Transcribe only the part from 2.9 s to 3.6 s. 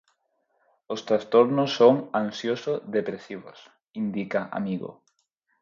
depresivos,